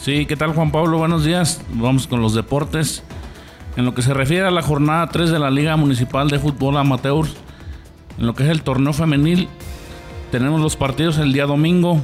[0.00, 0.96] Sí, ¿qué tal Juan Pablo?
[0.96, 1.60] Buenos días.
[1.74, 3.02] Vamos con los deportes.
[3.76, 6.78] En lo que se refiere a la jornada 3 de la Liga Municipal de Fútbol
[6.78, 7.26] Amateur,
[8.18, 9.48] en lo que es el torneo femenil,
[10.30, 12.00] tenemos los partidos el día domingo,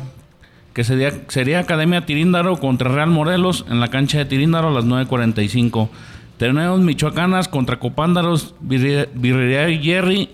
[0.73, 4.85] que sería, sería Academia Tiríndaro contra Real Morelos en la cancha de Tiríndaro a las
[4.85, 5.89] 9.45.
[6.39, 10.31] Tenemos Michoacanas contra Copándaros, Virrería y Jerry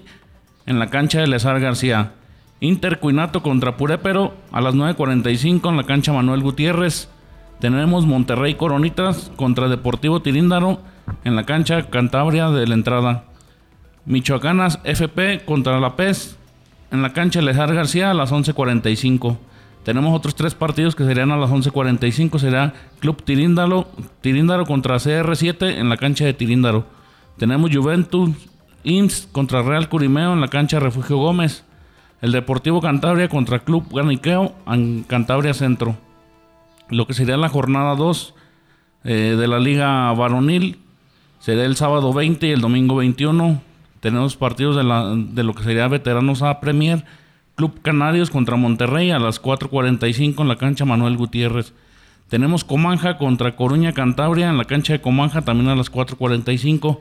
[0.66, 2.12] en la cancha de Lesar García.
[2.60, 7.08] Intercuinato contra Purépero a las 9.45 en la cancha Manuel Gutiérrez.
[7.60, 10.80] Tenemos Monterrey Coronitas contra Deportivo Tiríndaro
[11.24, 13.24] en la cancha Cantabria de la entrada.
[14.06, 16.36] Michoacanas FP contra La Pez
[16.92, 19.36] en la cancha Lejar García a las 11.45.
[19.82, 22.38] Tenemos otros tres partidos que serían a las 11.45.
[22.38, 26.86] Será Club Tiríndaro, contra CR7 en la cancha de Tiríndaro.
[27.36, 28.30] Tenemos Juventus
[28.84, 31.64] IMSS contra Real Curimeo en la cancha Refugio Gómez.
[32.22, 35.96] El Deportivo Cantabria contra Club Ganiqueo en Cantabria Centro.
[36.88, 38.34] Lo que sería la jornada 2
[39.04, 40.78] eh, de la Liga Varonil
[41.40, 43.65] será el sábado 20 y el domingo 21.
[44.06, 47.04] Tenemos partidos de, lo que sería Veteranos A Premier.
[47.56, 51.72] Club Canarios contra Monterrey a las 4.45 en la cancha Manuel Gutiérrez.
[52.28, 57.00] Tenemos Comanja contra Coruña Cantabria en la cancha de Comanja también a las 4.45.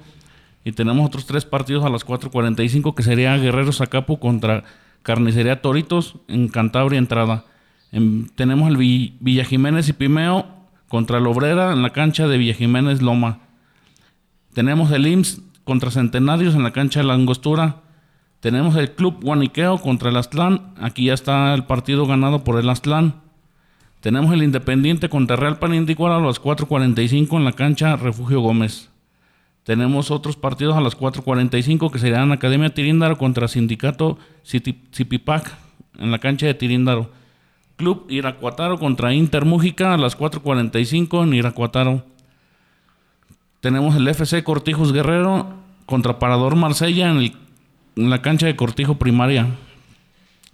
[0.64, 4.64] Y tenemos otros tres partidos a las 4.45 que sería Guerreros Zacapu contra
[5.04, 7.46] Carnicería Toritos en Cantabria Entrada.
[7.92, 10.48] En- tenemos el Vi- Villa Jiménez y Pimeo
[10.88, 13.42] contra la Obrera en la cancha de Villa Jiménez Loma.
[14.56, 17.82] Tenemos el IMSS contra Centenarios en la cancha de la Angostura.
[18.40, 20.74] Tenemos el Club Guaniqueo contra el Aztlán.
[20.80, 23.16] Aquí ya está el partido ganado por el Aztlán.
[24.00, 28.92] Tenemos el Independiente contra Real Panindícuaro a las 4.45 en la cancha Refugio Gómez.
[29.64, 35.58] Tenemos otros partidos a las 4.45 que serían Academia Tiríndaro contra Sindicato Zipipac
[35.98, 37.10] en la cancha de Tiríndaro.
[37.76, 42.04] Club Iracuataro contra Inter Mújica a las 4.45 en Iracuataro.
[43.66, 45.48] Tenemos el FC Cortijos Guerrero
[45.88, 47.34] contra Parador Marsella en,
[47.96, 49.48] la cancha de Cortijo Primaria.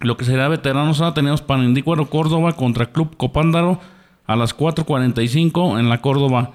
[0.00, 3.80] Lo que será veteranos A, tenemos Panindícuaro Córdoba contra Club Copándaro
[4.26, 6.52] a las 4.45 en la Córdoba.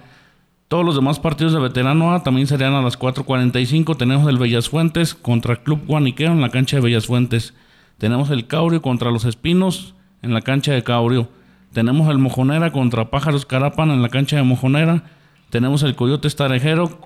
[0.67, 3.95] Todos los demás partidos de veterano A también serían a las 4.45.
[3.95, 7.53] Tenemos el Bellas Fuentes contra Club Guaniqueo en la cancha de Bellas Fuentes.
[7.99, 9.93] Tenemos el Caurio contra los Espinos
[10.23, 11.29] en la cancha de Caurio.
[11.71, 15.03] Tenemos el Mojonera contra Pájaros Carapan en la cancha de Mojonera.
[15.49, 16.99] Tenemos el Coyote Estarejero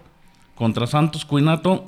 [0.56, 1.86] contra Santos Cuinato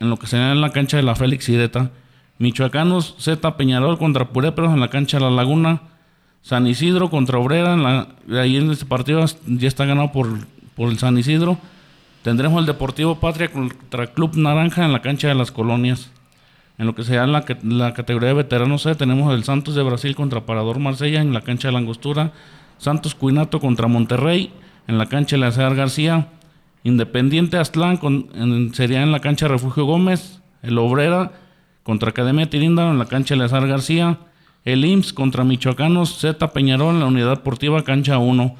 [0.00, 1.90] en lo que sería en la cancha de la Félix Ireta.
[2.38, 5.82] Michoacanos Z Peñarol contra Puréperos en la cancha de La Laguna.
[6.40, 10.28] San Isidro contra Obrera, ahí en este partido ya está ganado por,
[10.74, 11.58] por el San Isidro.
[12.22, 16.10] Tendremos el Deportivo Patria contra Club Naranja en la cancha de las colonias.
[16.78, 20.16] En lo que sea la, la categoría de veteranos C, tenemos el Santos de Brasil
[20.16, 22.32] contra Parador Marsella en la cancha de la Angostura.
[22.78, 24.50] Santos Cuinato contra Monterrey
[24.86, 26.28] en la cancha Cedar García.
[26.84, 30.40] Independiente Aztlán con, en, sería en la cancha Refugio Gómez.
[30.62, 31.32] El Obrera
[31.82, 34.18] contra Academia Tiríndaro en la cancha Eleazar García.
[34.64, 38.54] El IMSS contra Michoacanos Z Peñarol en la Unidad Deportiva Cancha 1.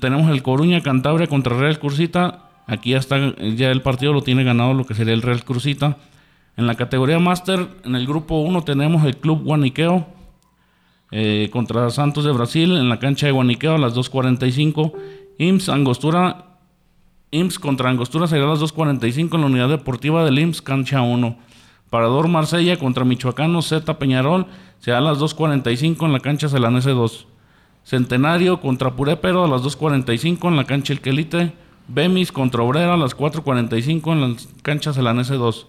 [0.00, 2.42] tenemos el Coruña Cantabria contra Real Cursita.
[2.66, 5.96] Aquí ya, está, ya el partido lo tiene ganado lo que sería el Real Cursita.
[6.56, 10.15] En la categoría Master, en el grupo 1 tenemos el Club Guaniqueo
[11.10, 14.92] eh, contra Santos de Brasil en la cancha de Guaniqueo a las 2.45.
[15.38, 16.46] IMSS Angostura
[17.30, 21.36] IMSS contra Angostura será a las 2.45 en la unidad deportiva del IMSS Cancha 1.
[21.90, 24.46] Parador Marsella contra Michoacano Z Peñarol
[24.78, 27.26] será a las 2.45 en la cancha Celanese 2.
[27.84, 31.52] Centenario contra Purépero a las 2.45 en la cancha El Quelite.
[31.88, 35.66] Bemis contra Obrera a las 4.45 en la cancha Celanese 2.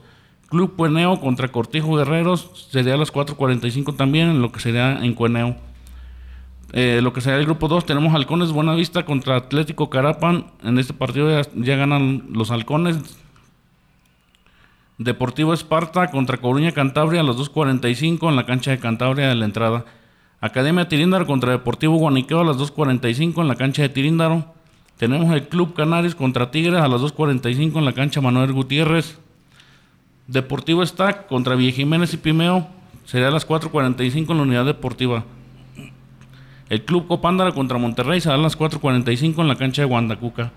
[0.47, 5.13] Club Cueneo contra Cortijo Guerreros sería a las 4.45 también en lo que sería en
[5.13, 5.55] Cueneo.
[6.73, 10.47] Eh, lo que sería el grupo 2 tenemos Halcones Buenavista contra Atlético Carapan.
[10.63, 12.97] En este partido ya, ganan los Halcones.
[14.97, 19.45] Deportivo Esparta contra Coruña Cantabria a las 2.45 en la cancha de Cantabria de la
[19.45, 19.85] entrada.
[20.39, 24.45] Academia Tiríndaro contra Deportivo Guaniqueo a las 2.45 en la cancha de Tiríndaro.
[24.97, 29.19] Tenemos el Club Canarios contra Tigres a las 2.45 en la cancha Manuel Gutiérrez.
[30.27, 32.67] Deportivo Stack contra Villa Jiménez y Pimeo
[33.05, 35.23] sería a las 4.45 en la unidad deportiva.
[36.69, 40.51] El Club Copándara contra Monterrey será a las 4.45 en la cancha de Guandacuca.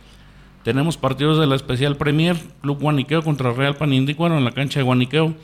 [0.65, 4.85] Tenemos partidos de la especial Premier, Club Guaniqueo contra Real Panindícuaro en la cancha de
[4.85, 5.35] Guaniqueo.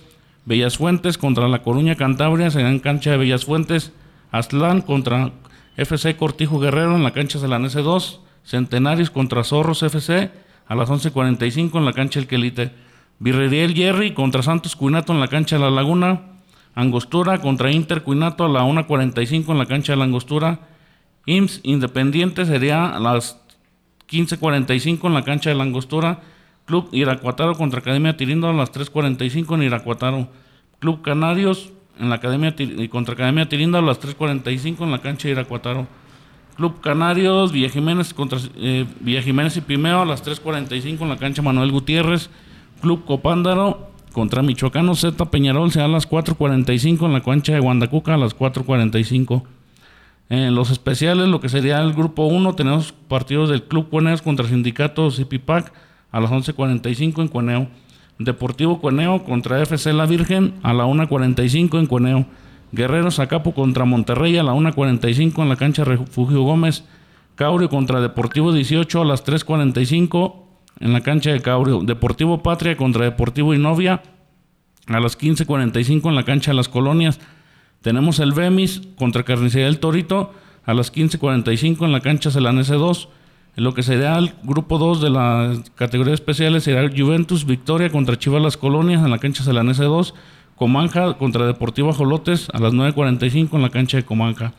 [0.44, 3.92] Bellas Fuentes contra La Coruña Cantabria será en cancha de Bellas Fuentes.
[4.32, 5.30] Aztlán contra
[5.76, 8.20] FC Cortijo Guerrero en la cancha Celanese 2.
[8.42, 10.30] Centenarios contra Zorros FC
[10.66, 12.72] a las 11.45 en la cancha El Quelite.
[13.18, 16.22] Virreriel Jerry contra Santos Cuinato en la cancha de La Laguna.
[16.74, 20.60] Angostura contra Inter Cuinato a la 1.45 en la cancha de la Angostura.
[21.24, 23.40] IMSS Independiente sería a las
[24.08, 26.20] 15.45 en la cancha de la Angostura.
[26.66, 30.28] Club Iracuataro contra Academia Tirindo a las 3.45 en Iracuataro.
[30.78, 32.54] Club Canarios en la Academia
[32.90, 35.86] contra Academia Tirindo a las 3.45 en la cancha de Iracuataro.
[36.56, 41.16] Club Canarios, Villa Jiménez contra eh, Villa Jiménez y Pimeo a las 3.45 en la
[41.16, 42.30] cancha Manuel Gutiérrez.
[42.80, 48.14] Club Copándaro contra Michoacano Z Peñarol será a las 4.45 en la cancha de Guandacuca
[48.14, 49.42] a las 4.45.
[50.28, 54.48] En los especiales, lo que sería el grupo 1, tenemos partidos del Club Cueneos contra
[54.48, 55.72] Sindicato Zipipac
[56.10, 57.68] a las 11.45 en Cueneo.
[58.18, 62.26] Deportivo Cueneo contra FC La Virgen a la 1.45 en Cueneo.
[62.72, 66.84] Guerreros Zacapo contra Monterrey a la 1.45 en la cancha Refugio Gómez.
[67.34, 70.45] Caurio contra Deportivo 18 a las 3.45
[70.80, 71.80] en la cancha de Caurio.
[71.80, 74.02] Deportivo Patria contra Deportivo Inovia
[74.86, 77.20] a las 15.45 en la cancha de las colonias.
[77.82, 80.32] Tenemos el Bemis contra Carnicería del Torito
[80.64, 83.08] a las 15.45 en la cancha Celanese 2.
[83.56, 88.18] En lo que será el grupo 2 de la categoría especiales será Juventus Victoria contra
[88.18, 90.14] Chivas Las Colonias en la cancha Celanese 2.
[90.56, 94.52] Comanja contra Deportivo Ajolotes a las 9.45 en la cancha de Comanja.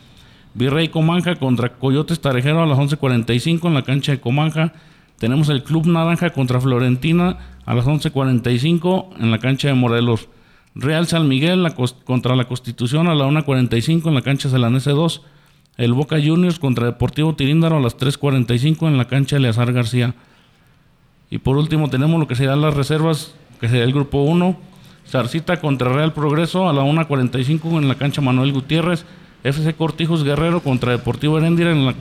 [0.54, 4.74] Virrey Comanja contra Coyotes Tarejero a las 11.45 en la cancha de Comanja.
[5.20, 10.30] Tenemos el Club Naranja contra Florentina a las 11.45 en la cancha de Morelos.
[10.76, 11.68] Real San Miguel
[12.04, 15.22] contra la Constitución a la 1.45 en la cancha Celanese 2.
[15.78, 20.14] El Boca Juniors contra Deportivo Tiríndaro a las 3.45 en la cancha Eleazar García.
[21.32, 24.56] Y por último tenemos lo que serán las reservas, que sería el grupo 1.
[25.08, 29.06] Zarcita contra Real Progreso a la 1.45 en la cancha Manuel Gutiérrez.
[29.44, 31.96] FC Cortijos Guerrero contra Deportivo Heréndira en la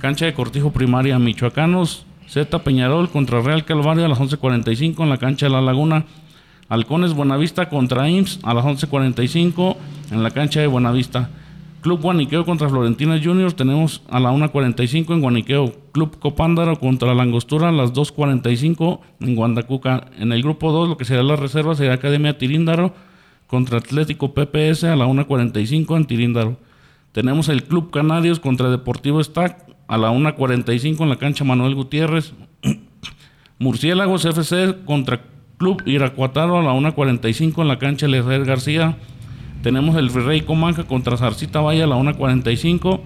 [0.00, 2.05] cancha de Cortijo Primaria Michoacanos.
[2.28, 6.04] Z Peñarol contra Real Calvario a las 11.45 en la cancha de La Laguna.
[6.68, 9.76] Halcones Buenavista contra IMSS a las 11.45
[10.10, 11.30] en la cancha de Buenavista.
[11.80, 15.72] Club Guaniqueo contra Florentina Juniors tenemos a la 1.45 en Guaniqueo.
[15.92, 20.08] Club Copándaro contra Langostura a las 2.45 en Guandacuca.
[20.18, 22.92] En el grupo 2 lo que será la reserva será Academia Tiríndaro
[23.46, 26.56] contra Atlético PPS a la 1.45 en Tiríndaro.
[27.12, 32.34] Tenemos el Club Canarios contra Deportivo Stack a la 1.45 en la cancha Manuel Gutiérrez.
[33.58, 35.22] Murciélagos FC contra
[35.58, 38.96] Club Iracuataro a la 1.45 en la cancha Lezer García.
[39.62, 43.00] Tenemos el Rey Comanja contra Zarcita Valle a la 1.45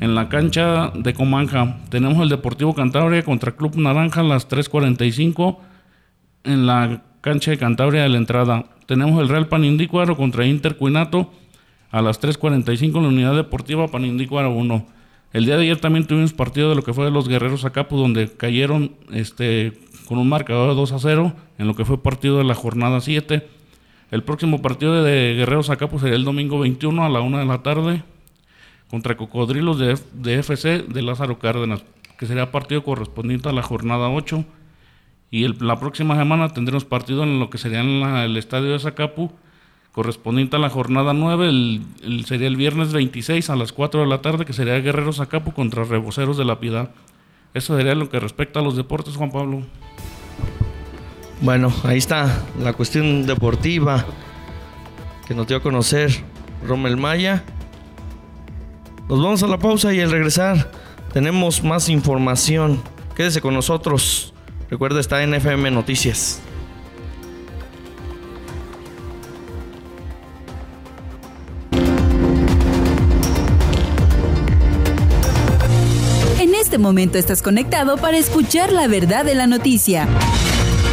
[0.00, 1.78] en la cancha de Comanja.
[1.90, 5.58] Tenemos el Deportivo Cantabria contra Club Naranja a las 3.45
[6.44, 8.66] en la cancha de Cantabria de la entrada.
[8.86, 11.30] Tenemos el Real Panindícuaro contra Inter Cuinato
[11.90, 14.86] a las 3.45 en la unidad deportiva Panindícuaro 1.
[15.34, 17.96] El día de ayer también tuvimos partido de lo que fue de los Guerreros Acapu,
[17.98, 19.72] donde cayeron este,
[20.06, 23.00] con un marcador de 2 a 0 en lo que fue partido de la jornada
[23.00, 23.46] 7.
[24.10, 27.62] El próximo partido de Guerreros Acapu sería el domingo 21 a la 1 de la
[27.62, 28.02] tarde
[28.88, 31.84] contra Cocodrilos de, de FC de Lázaro Cárdenas,
[32.16, 34.44] que sería partido correspondiente a la jornada 8.
[35.32, 38.70] Y el- la próxima semana tendremos partido en lo que sería en la- el estadio
[38.70, 39.32] de Zacapu,
[39.94, 44.20] correspondiente a la jornada 9, el, sería el viernes 26 a las 4 de la
[44.20, 46.90] tarde, que sería Guerreros Zacapu contra Reboceros de la Piedad.
[47.54, 49.62] Eso sería lo que respecta a los deportes, Juan Pablo.
[51.40, 54.04] Bueno, ahí está la cuestión deportiva
[55.28, 56.10] que nos dio a conocer
[56.66, 57.44] Rommel Maya.
[59.08, 60.72] Nos vamos a la pausa y al regresar
[61.12, 62.82] tenemos más información.
[63.14, 64.34] Quédese con nosotros.
[64.68, 66.42] Recuerda, está en FM Noticias.
[76.74, 80.08] Este momento estás conectado para escuchar la verdad de la noticia.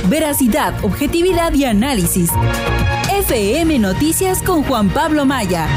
[0.07, 2.29] Veracidad, objetividad y análisis.
[3.11, 5.67] FM Noticias con Juan Pablo Maya.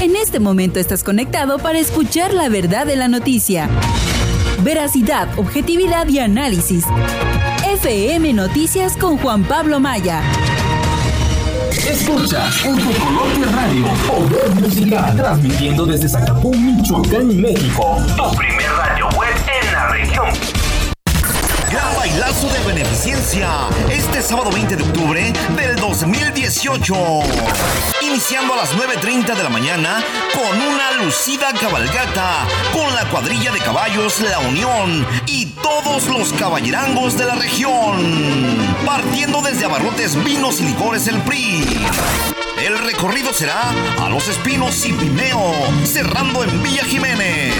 [0.00, 3.70] En este momento estás conectado para escuchar la verdad de la noticia.
[4.64, 6.84] Veracidad, objetividad y análisis.
[7.70, 10.20] FM Noticias con Juan Pablo Maya.
[11.88, 17.98] Escucha en tu Colombia Radio, Poder Musical, transmitiendo desde Zacapún, Michoacán, México.
[18.16, 19.53] Tu primer radio web.
[22.24, 23.50] Bailazo de beneficencia
[23.90, 26.94] este sábado 20 de octubre del 2018.
[28.00, 30.02] Iniciando a las 9.30 de la mañana
[30.32, 37.18] con una lucida cabalgata con la cuadrilla de caballos La Unión y todos los caballerangos
[37.18, 38.56] de la región.
[38.86, 41.86] Partiendo desde Abarrotes Vinos y Licores El PRI.
[42.64, 43.70] El recorrido será
[44.00, 45.52] a Los Espinos y Pimeo,
[45.84, 47.54] cerrando en Villa Jiménez.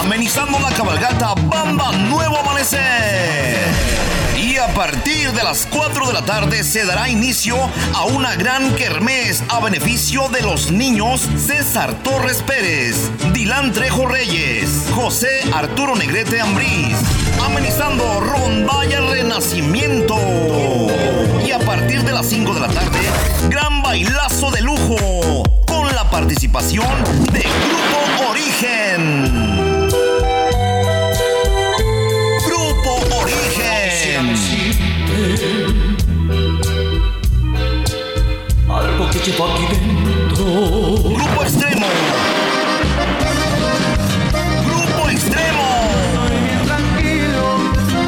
[0.00, 3.97] Amenizando la cabalgata Bamba Nuevo Amanecer.
[4.38, 7.56] Y a partir de las 4 de la tarde se dará inicio
[7.94, 14.86] a una gran kermés a beneficio de los niños César Torres Pérez, Dilán Trejo Reyes,
[14.94, 16.96] José Arturo Negrete Ambriz,
[17.44, 20.16] amenizando Rondalla Renacimiento.
[21.44, 22.98] Y a partir de las 5 de la tarde,
[23.48, 26.86] gran bailazo de lujo con la participación
[27.32, 29.37] de Grupo Origen.
[38.68, 40.44] Algo que llevo aquí dentro.
[41.14, 41.86] Grupo Extremo.
[44.66, 45.68] Grupo Extremo.
[46.66, 47.44] Tranquilo,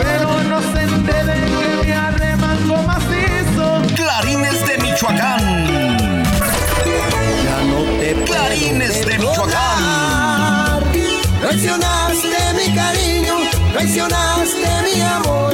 [0.03, 3.81] pero no se enteren que me arremango macizo.
[3.95, 6.25] Clarines de Michoacán.
[7.45, 10.81] Ya no te Clarines de Michoacán.
[11.41, 13.35] Traicionaste mi cariño,
[13.73, 15.50] traicionaste mi amor.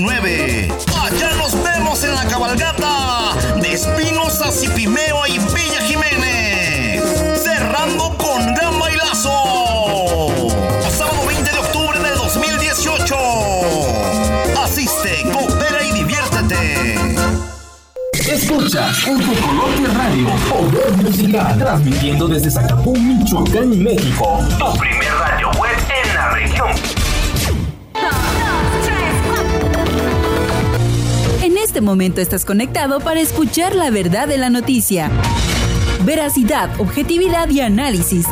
[0.00, 0.68] 443-137-8949.
[1.00, 7.02] Allá nos vemos en la cabalgata de Espinos a Cipimeo y Villa Jiménez.
[7.42, 10.28] Cerrando con gran bailazo.
[10.96, 13.16] Sábado 20 de octubre del 2018.
[14.62, 16.98] Asiste, coopera y diviértete.
[18.12, 24.38] Escuchas en Tecolote Radio, Poder Musical, transmitiendo desde Zacapón, Michoacán, México.
[24.58, 24.99] Tu
[31.80, 35.10] este momento estás conectado para escuchar la verdad de la noticia.
[36.04, 38.26] Veracidad, objetividad y análisis.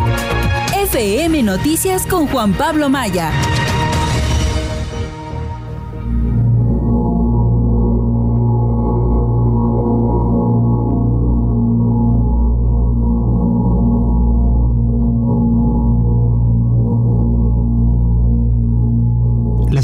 [0.77, 3.33] FM Noticias con Juan Pablo Maya.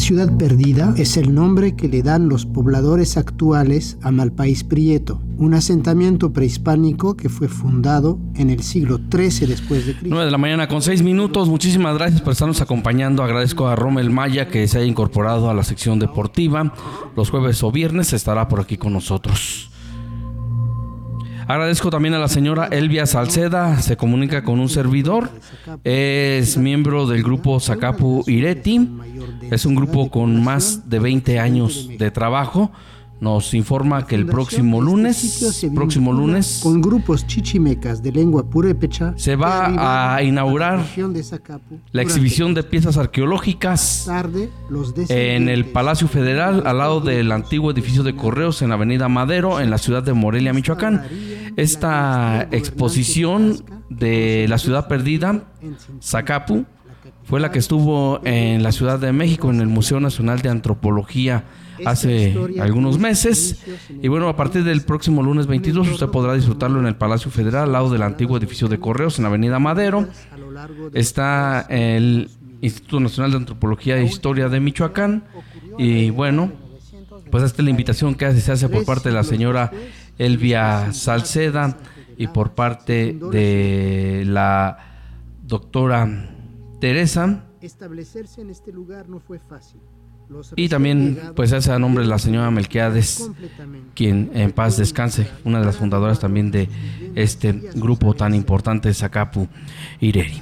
[0.04, 5.54] Ciudad perdida es el nombre que le dan los pobladores actuales a Malpaís Prieto, un
[5.54, 10.10] asentamiento prehispánico que fue fundado en el siglo XIII después de Cristo.
[10.10, 11.48] 9 de la mañana con 6 minutos.
[11.48, 13.22] Muchísimas gracias por estarnos acompañando.
[13.22, 16.74] Agradezco a Rommel Maya que se haya incorporado a la sección deportiva.
[17.16, 19.70] Los jueves o viernes estará por aquí con nosotros.
[21.46, 25.30] Agradezco también a la señora Elvia Salceda, se comunica con un servidor,
[25.84, 28.88] es miembro del grupo Zacapu Ireti,
[29.50, 32.72] es un grupo con más de 20 años de trabajo.
[33.20, 39.36] Nos informa que el próximo lunes, próximo lunes, con grupos chichimecas de lengua purépecha, se
[39.36, 40.84] va a inaugurar
[41.92, 44.10] la exhibición de piezas arqueológicas
[45.08, 49.60] en el Palacio Federal, al lado del antiguo edificio de correos en la Avenida Madero,
[49.60, 51.04] en la ciudad de Morelia, Michoacán.
[51.56, 55.44] Esta exposición de la ciudad perdida,
[56.02, 56.66] Zacapu,
[57.24, 61.44] fue la que estuvo en la Ciudad de México, en el Museo Nacional de Antropología
[61.84, 63.62] hace algunos meses.
[63.90, 67.64] Y bueno, a partir del próximo lunes 22 usted podrá disfrutarlo en el Palacio Federal,
[67.64, 70.08] al lado del antiguo edificio de Correos, en la Avenida Madero.
[70.92, 75.24] Está el Instituto Nacional de Antropología e Historia de Michoacán.
[75.78, 76.52] Y bueno,
[77.30, 79.70] pues esta es la invitación que se hace por parte de la señora
[80.18, 81.76] Elvia Salceda
[82.16, 84.78] y por parte de la
[85.42, 86.30] doctora
[86.80, 87.44] Teresa.
[87.60, 89.80] Establecerse en este lugar no fue fácil.
[90.56, 93.30] Y también, pues, hace a nombre de la señora Melquiades,
[93.94, 96.68] quien en paz descanse, una de las fundadoras también de
[97.14, 99.48] este grupo tan importante, Zacapu
[100.00, 100.40] Ireri.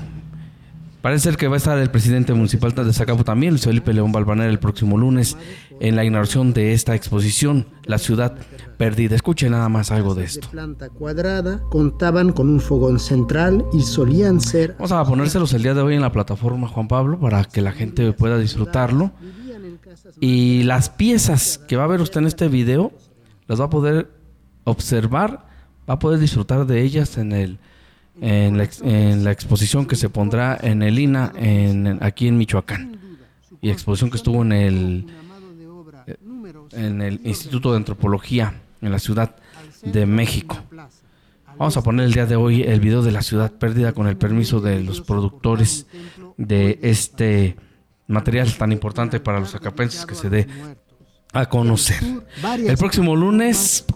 [1.03, 4.13] Parece ser que va a estar el presidente municipal de Zacapu también, Luis Felipe León
[4.13, 5.37] Balvanera, el próximo lunes
[5.81, 8.37] en la inauguración de esta exposición, La Ciudad
[8.79, 9.17] Perdida.
[9.17, 10.49] Escuche nada más algo de esto.
[10.49, 14.77] planta cuadrada, contaban con un fogón central y solían ser...
[14.79, 17.73] Vamos a ponérselos el día de hoy en la plataforma, Juan Pablo, para que la
[17.73, 19.11] gente pueda disfrutarlo.
[20.21, 22.93] Y las piezas que va a ver usted en este video,
[23.47, 24.11] las va a poder
[24.65, 25.47] observar,
[25.89, 27.59] va a poder disfrutar de ellas en el
[28.21, 32.99] en la, en la exposición que se pondrá en el INA en, aquí en Michoacán
[33.61, 35.07] y exposición que estuvo en el
[36.73, 39.37] en el Instituto de Antropología en la Ciudad
[39.83, 40.59] de México.
[41.59, 44.17] Vamos a poner el día de hoy el video de la ciudad perdida con el
[44.17, 45.87] permiso de los productores
[46.37, 47.57] de este
[48.07, 50.47] material tan importante para los acapenses que se dé
[51.33, 51.99] a conocer.
[52.59, 53.87] El próximo lunes,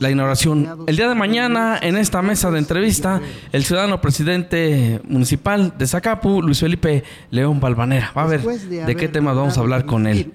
[0.00, 0.84] la inauguración.
[0.86, 3.20] El día de mañana, en esta mesa de entrevista,
[3.52, 8.12] el ciudadano presidente municipal de Zacapu, Luis Felipe León Balvanera.
[8.16, 10.32] Va a ver de qué temas vamos a hablar con él.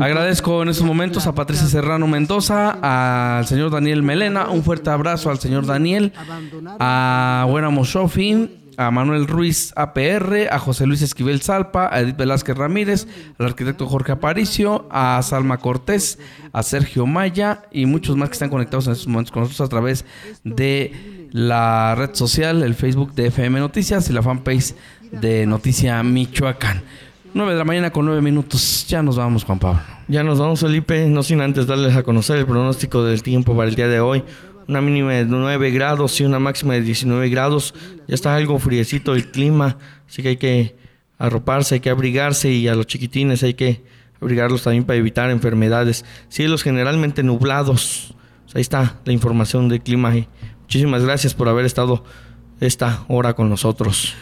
[0.00, 5.30] Agradezco en estos momentos a Patricia Serrano Mendoza, al señor Daniel Melena, un fuerte abrazo
[5.30, 6.12] al señor Daniel,
[6.78, 12.56] a Buena Moshofin, a Manuel Ruiz APR, a José Luis Esquivel Salpa, a Edith Velázquez
[12.56, 13.06] Ramírez,
[13.38, 16.18] al arquitecto Jorge Aparicio, a Salma Cortés,
[16.52, 19.70] a Sergio Maya y muchos más que están conectados en estos momentos con nosotros a
[19.70, 20.04] través
[20.44, 24.74] de la red social, el Facebook de FM Noticias y la fanpage
[25.10, 26.82] de Noticia Michoacán.
[27.34, 28.86] 9 de la mañana con 9 minutos.
[28.88, 29.80] Ya nos vamos, Juan Pablo.
[30.08, 31.06] Ya nos vamos, Felipe.
[31.06, 34.24] No sin antes darles a conocer el pronóstico del tiempo para el día de hoy
[34.68, 37.74] una mínima de 9 grados y una máxima de 19 grados.
[38.08, 40.76] Ya está algo friecito el clima, así que hay que
[41.18, 43.82] arroparse, hay que abrigarse y a los chiquitines hay que
[44.20, 46.04] abrigarlos también para evitar enfermedades.
[46.28, 48.14] Cielos generalmente nublados.
[48.44, 50.14] Pues ahí está la información del clima.
[50.62, 52.04] Muchísimas gracias por haber estado
[52.60, 54.14] esta hora con nosotros.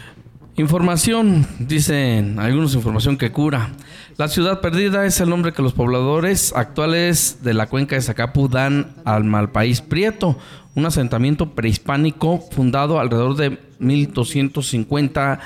[0.56, 3.72] Información, dicen algunos, información que cura.
[4.16, 8.48] La ciudad perdida es el nombre que los pobladores actuales de la cuenca de Zacapu
[8.48, 10.38] dan al Malpaís Prieto,
[10.76, 15.40] un asentamiento prehispánico fundado alrededor de 1250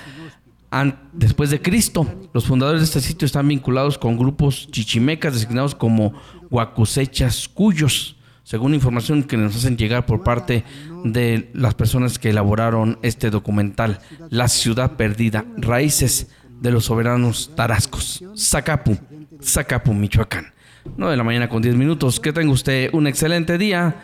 [1.15, 2.07] después de Cristo.
[2.35, 6.13] Los fundadores de este sitio están vinculados con grupos chichimecas designados como
[6.51, 8.18] huacusechas cuyos
[8.49, 10.65] según información que nos hacen llegar por parte
[11.05, 18.25] de las personas que elaboraron este documental, La ciudad perdida, raíces de los soberanos tarascos,
[18.35, 18.97] Zacapu,
[19.43, 20.55] Zacapu, Michoacán.
[20.97, 22.21] 9 de la mañana con 10 minutos.
[22.21, 23.97] Que tenga usted un excelente día.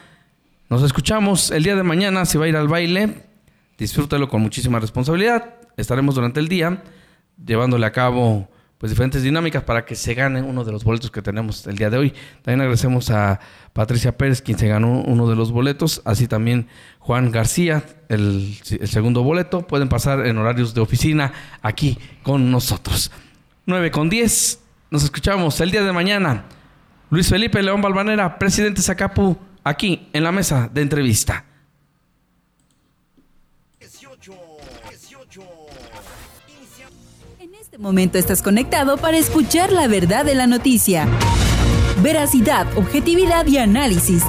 [0.68, 2.26] Nos escuchamos el día de mañana.
[2.26, 3.24] Si va a ir al baile,
[3.78, 5.54] disfrútelo con muchísima responsabilidad.
[5.78, 6.82] Estaremos durante el día
[7.42, 8.46] llevándole a cabo
[8.78, 11.90] pues diferentes dinámicas para que se gane uno de los boletos que tenemos el día
[11.90, 12.14] de hoy.
[12.42, 13.40] También agradecemos a
[13.72, 16.68] Patricia Pérez, quien se ganó uno de los boletos, así también
[16.98, 19.66] Juan García, el, el segundo boleto.
[19.66, 23.10] Pueden pasar en horarios de oficina aquí con nosotros.
[23.66, 24.60] 9 con 10,
[24.90, 26.44] nos escuchamos el día de mañana.
[27.10, 31.44] Luis Felipe León Balvanera, presidente Zacapu, aquí en la mesa de entrevista.
[37.74, 41.08] Este momento estás conectado para escuchar la verdad de la noticia.
[42.02, 44.22] Veracidad, objetividad y análisis.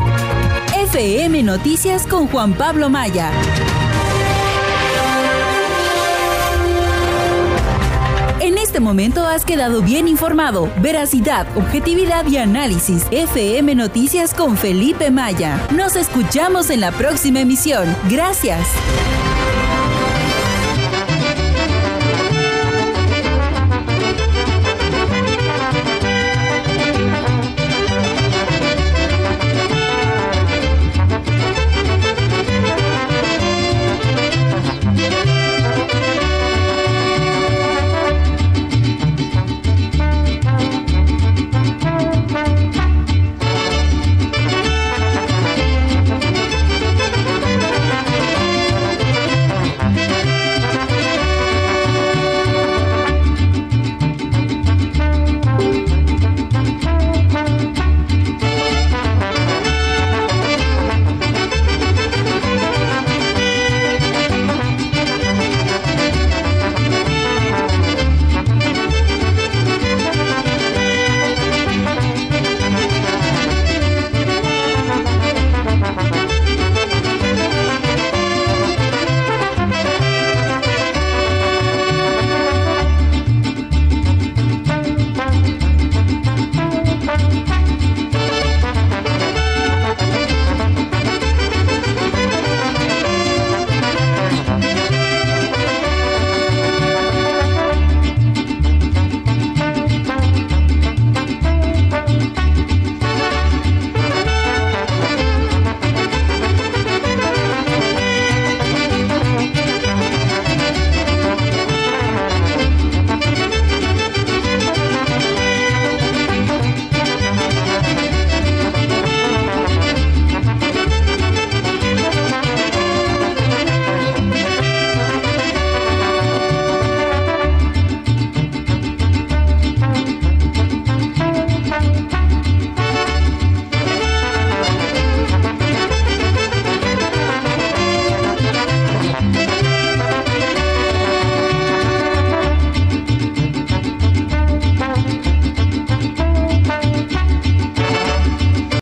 [0.76, 3.30] FM Noticias con Juan Pablo Maya.
[8.40, 10.68] En este momento has quedado bien informado.
[10.82, 13.06] Veracidad, objetividad y análisis.
[13.12, 15.60] FM Noticias con Felipe Maya.
[15.70, 17.96] Nos escuchamos en la próxima emisión.
[18.10, 18.66] Gracias.